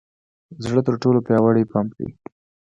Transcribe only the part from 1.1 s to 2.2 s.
پیاوړې پمپ دی.